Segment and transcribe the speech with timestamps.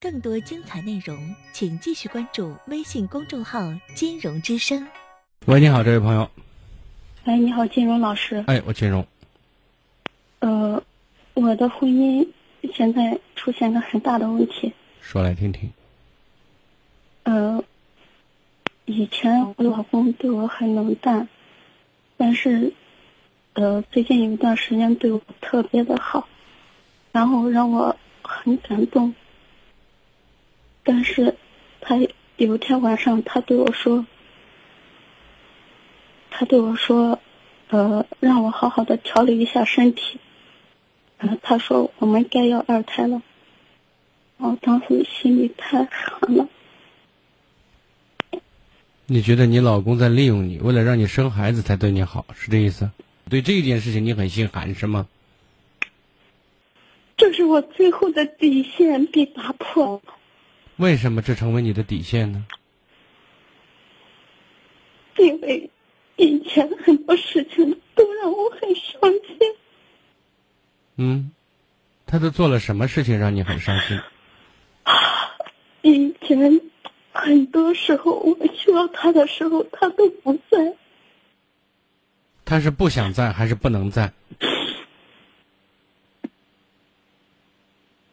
[0.00, 3.60] 更多精彩内容，请继续关注微信公众号
[3.94, 4.86] “金融之声”。
[5.46, 6.30] 喂，你好，这位朋友。
[7.24, 8.42] 哎，你好，金融老师。
[8.46, 9.06] 哎，我金融。
[10.38, 10.82] 呃，
[11.34, 12.28] 我的婚姻
[12.72, 14.72] 现在出现了很大的问题。
[15.00, 15.70] 说来听听。
[17.24, 17.62] 呃，
[18.84, 21.28] 以前我老公对我很冷淡，
[22.16, 22.72] 但是，
[23.54, 26.28] 呃，最近有一段时间对我特别的好，
[27.12, 27.96] 然后让我
[28.26, 29.14] 很感动。
[30.82, 31.36] 但是，
[31.80, 31.96] 他
[32.36, 34.06] 有一天晚上，他对我说，
[36.30, 37.20] 他对我说，
[37.68, 40.20] 呃，让我好好的调理一下身体。
[41.18, 43.22] 呃，他说我们该要二胎了。
[44.36, 46.48] 我当时心里太寒了。
[49.06, 52.90] 你觉得你老公在利用你，为了让你生孩子才对你好，是这意思？
[53.30, 55.08] 对这件事情你很心寒是吗？
[57.46, 60.02] 我最后的底线被打破。
[60.76, 62.46] 为什么这成为你的底线呢？
[65.16, 65.70] 因为
[66.16, 69.38] 以前很多事情都让我很伤心。
[70.96, 71.30] 嗯，
[72.04, 73.98] 他都做了什么事情让你很伤心？
[75.82, 76.60] 以前
[77.12, 80.74] 很多时候我需要他的时候，他都不在。
[82.44, 84.12] 他是不想在还是不能在？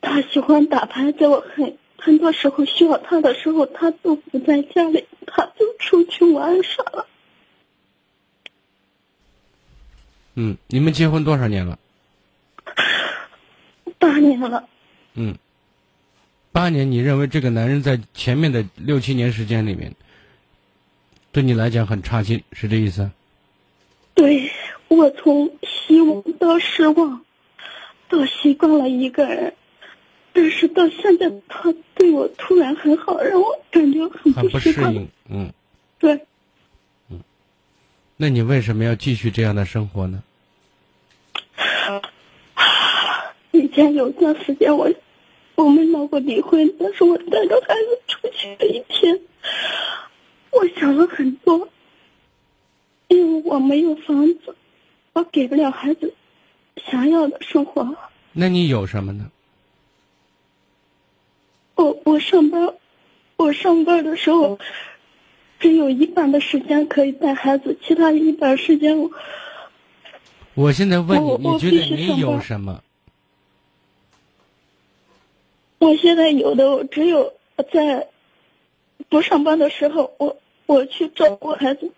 [0.00, 1.78] 他喜欢打牌，在我很。
[2.04, 7.06] 很多时候需要他的时候，他都不在家里，他就出去玩耍了。
[10.34, 11.78] 嗯，你们结婚多少年了？
[14.00, 14.68] 八年了。
[15.14, 15.38] 嗯，
[16.50, 19.94] 八年，你认为这个男人在前面的六七年时间里面，
[21.30, 23.08] 对你来讲很差劲，是这意思？
[24.14, 24.50] 对，
[24.88, 27.24] 我从希望到失望，
[28.08, 29.54] 到习惯了一个人。
[30.32, 35.08] 但是到现在，他对我突然很好，让我感觉很不适应。
[35.28, 35.52] 嗯，
[35.98, 36.20] 对。
[37.10, 37.20] 嗯，
[38.16, 40.22] 那你为什么要继续这样的生活呢？
[43.50, 44.90] 以前有段时间，我
[45.54, 49.20] 我们闹过离婚，但是我带着孩子出去的一天，
[50.50, 51.68] 我想了很多，
[53.08, 54.56] 因为我没有房子，
[55.12, 56.14] 我给不了孩子
[56.76, 57.96] 想要的生活。
[58.32, 59.30] 那你有什么呢？
[61.82, 62.74] 我我上班，
[63.36, 64.58] 我上班的时候，
[65.58, 69.10] 只有一半的时间可以带孩子，其他一半时间我。
[70.54, 72.82] 我现在问你，你觉得你有什么？
[75.78, 77.34] 我现在有的，我只有
[77.72, 78.06] 在
[79.08, 81.90] 不上班的时候，我我去照顾孩子。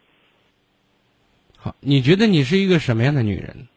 [1.59, 3.69] 好，你觉得你是一个什么样的女人？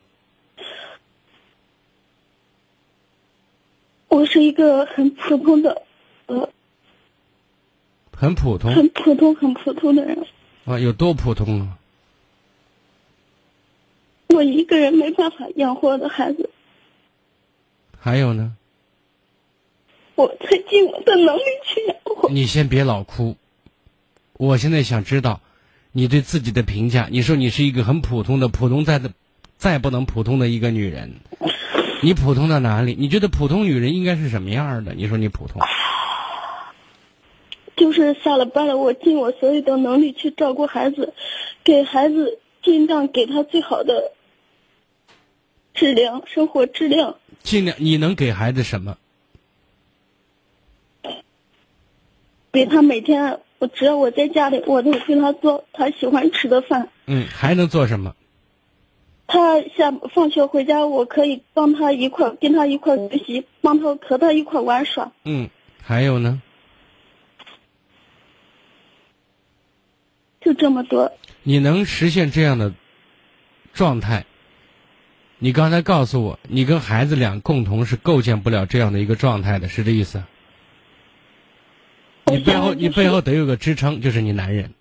[4.07, 5.83] 我是一个很普通的。
[6.27, 6.49] 呃，
[8.15, 10.25] 很普通，很普通，很普通的人。
[10.65, 11.77] 啊，有多普通啊？
[14.27, 16.49] 我一个人没办法养活我的孩子。
[17.99, 18.55] 还有呢？
[20.15, 22.29] 我才尽我的能力去养活。
[22.29, 23.37] 你先别老哭，
[24.33, 25.41] 我现在想知道，
[25.91, 27.07] 你对自己的评价。
[27.09, 29.11] 你说你是一个很普通的、普通再的、
[29.57, 31.13] 再不能普通的一个女人。
[32.01, 32.95] 你普通到哪里？
[32.97, 34.93] 你觉得普通女人应该是什么样的？
[34.93, 35.61] 你说你普通。
[37.77, 41.13] 就是下了班了，我尽我所有的能力去照顾孩子，
[41.63, 44.11] 给孩子尽量给他最好的
[45.73, 47.17] 质量生活质量。
[47.43, 48.97] 尽量你能给孩子什么？
[52.51, 56.89] 给他每天，我只要我在家里，我都给他做他喜欢吃的饭。
[57.05, 58.15] 嗯，还能做什么？
[59.27, 65.11] 他下放学回家，我可以帮他一块跟他一块学习，帮他和他一块玩耍。
[65.25, 65.49] 嗯，
[65.83, 66.41] 还有呢？
[70.47, 71.11] 就这么多。
[71.43, 72.73] 你能实现这样的
[73.73, 74.25] 状态？
[75.39, 80.23] 你刚才告诉我，你跟孩子俩共同是构建不了这样的一个状态的，是这意思？
[82.27, 84.73] 你背后，你背后得有个支撑，就是你男人，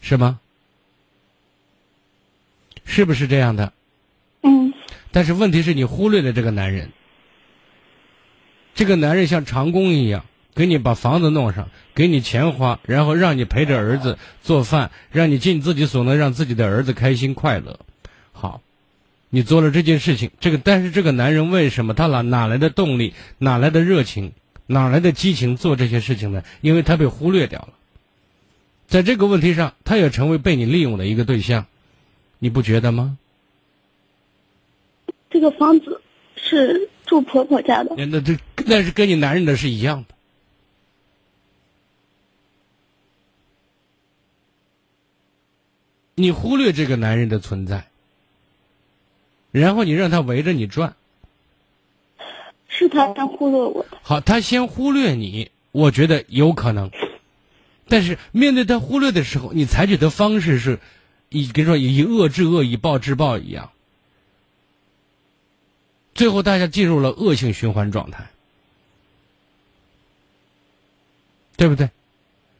[0.00, 0.40] 是吗？
[2.84, 3.72] 是不是这样的？
[4.42, 4.74] 嗯。
[5.12, 6.90] 但是问题是你忽略了这个男人。
[8.74, 10.26] 这个男人像长工一样。
[10.56, 17.78] 给你把房子弄上，给你钱花，然后让你陪着儿子做饭，让你尽自己所能让自己的儿子开心快乐。
[18.32, 18.62] 好，
[19.28, 24.32] 你做了这件事情，这个但是这个男人为什么他哪哪来的动力，哪来的热情，
[24.66, 26.42] 哪来的激情做这些事情呢？
[26.62, 27.68] 因为他被忽略掉了。
[28.86, 31.66] 在这个问题上，他也成为被你利用的一个对象，
[32.38, 33.18] 你不觉得吗？
[35.28, 36.00] 这个房子
[36.34, 37.94] 是住婆婆家的。
[38.06, 40.15] 那这那是跟你男人的是一样的。
[46.18, 47.88] 你忽略这个男人的存在，
[49.52, 50.96] 然后你让他围着你转。
[52.68, 53.98] 是他先忽略我的。
[54.02, 56.90] 好，他先忽略你，我觉得有可能。
[57.86, 60.80] 但是面对他忽略的时候，你采取的方式是，
[61.28, 63.70] 以跟说以恶制恶，以暴制暴一样。
[66.14, 68.30] 最后，大家进入了恶性循环状态，
[71.58, 71.90] 对不对？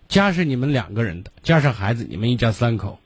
[0.09, 3.01] 家是你们两个人的，加上孩子，你们一家三口。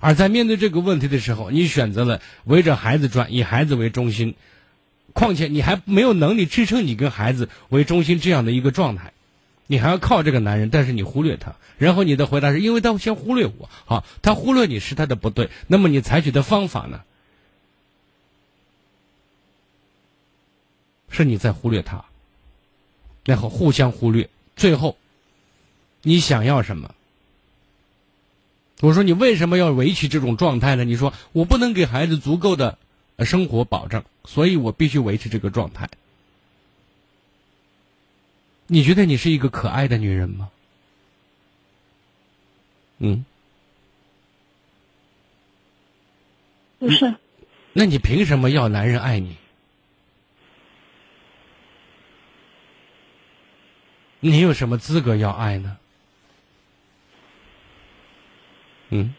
[0.00, 4.34] 而在面对这个问题的时候，你选择了围着孩子转，以孩子为中心。
[5.12, 9.12] 况且你还没有能力支撑你跟孩子为中心这样的一个状态，
[9.66, 11.54] 你还要靠这个男人，但是你忽略他。
[11.78, 15.50] 然后你的回答是因为他先忽略我，好，他忽略你是他的不对。
[15.66, 17.02] 那么你采取的方法呢？
[21.10, 22.04] 是你在忽略他，
[23.24, 24.96] 然后互相忽略，最后
[26.02, 26.94] 你想要什么？
[28.80, 30.84] 我说你为什么要维持这种状态呢？
[30.84, 32.78] 你说我不能给孩子足够的
[33.18, 35.88] 生活保障，所以我必须维持这个状态。
[38.66, 40.50] 你觉得你是一个可爱的女人吗？
[42.98, 43.24] 嗯，
[46.78, 47.14] 不是。
[47.72, 49.36] 那你凭什么要男人爱你？
[54.20, 55.78] 你有什么资格要爱呢？
[58.90, 59.14] 嗯，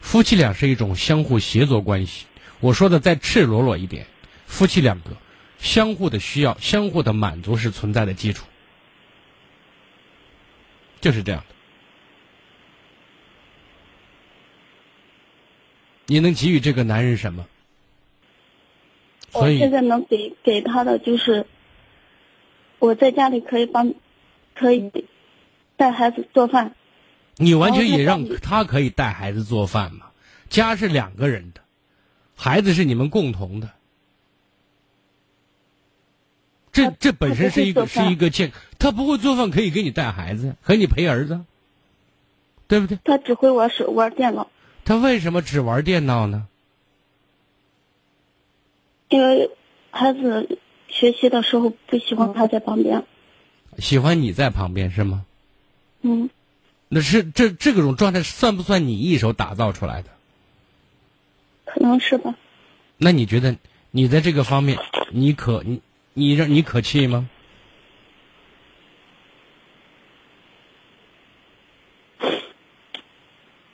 [0.00, 2.26] 夫妻俩是一种相互协作关系。
[2.60, 4.06] 我说的再赤裸裸一点，
[4.46, 5.16] 夫妻两个
[5.58, 8.46] 相互的需要、相互的满足是存在的基础，
[11.00, 11.54] 就是这样的。
[16.06, 17.46] 你能给予这个男人什么？
[19.32, 21.46] 我现在能给给他的就是，
[22.78, 23.94] 我在家里可以帮，
[24.54, 24.92] 可以
[25.76, 26.76] 带孩子做饭。
[27.36, 30.06] 你完全也让他可以带孩子做饭嘛？
[30.50, 31.60] 家是两个人的，
[32.36, 33.70] 孩子是你们共同的。
[36.70, 41.40] 这这本身是一个是一个健，他不会做饭可以给你带孩子，可以你陪儿子，
[42.68, 42.98] 对不对？
[43.04, 44.48] 他只会玩手玩电脑。
[44.84, 46.46] 他为什么只玩电脑呢？
[49.08, 49.50] 因为
[49.90, 50.58] 孩子
[50.88, 53.04] 学习的时候不喜欢他在旁边。
[53.78, 55.24] 喜欢你在旁边是吗？
[56.02, 56.30] 嗯。
[56.94, 60.10] 那是这这种状态算不算你一手打造出来的？
[61.64, 62.32] 可能是吧。
[62.98, 63.56] 那你觉得
[63.90, 64.78] 你在这个方面，
[65.10, 65.82] 你可你
[66.12, 67.28] 你让你可气吗？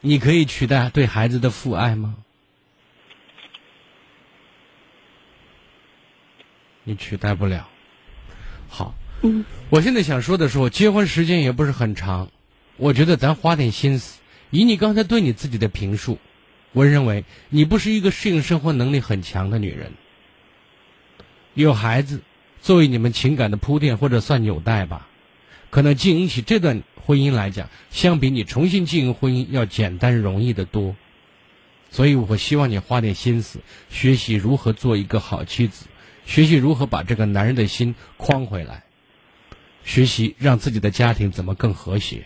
[0.01, 2.17] 你可以取代对孩子的父爱吗？
[6.85, 7.69] 你取代不了。
[8.67, 12.31] 好，嗯，我现在想说的是，我结婚时间也不是很长。
[12.81, 16.19] 我觉得咱花点心思，以你刚才对你自己的评述，
[16.73, 19.93] 我认为你不是一个适应生活能力很强的女人。
[21.53, 22.23] 有孩子
[22.63, 25.09] 作为你们情感的铺垫或者算纽带吧，
[25.69, 30.97] 可能经营起这段婚姻来讲，相比你重新经营婚姻要简单容易得多。
[31.91, 33.59] 所以，我希望你花点心思，
[33.91, 35.85] 学习如何做一个好妻子，
[36.25, 38.85] 学习如何把这个男人的心框回来，
[39.85, 42.25] 学习让自己的家庭怎么更和谐。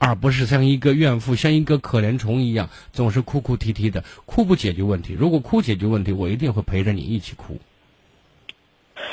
[0.00, 5.12] 而不是像一个怨妇，像一个可怜虫一样，总是哭哭啼啼的，哭不解决问题。
[5.12, 7.60] 如果哭解决问题，我一定会陪着你一起哭。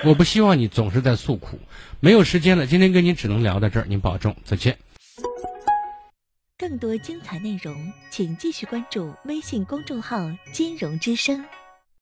[0.06, 1.60] 我不希望你总是在诉苦。
[2.00, 4.77] 没有时间了，今天跟你只能聊到这儿，您保重，再见。
[6.58, 11.44] 更多精彩内容，请继续关注微信公众号“金融之声”。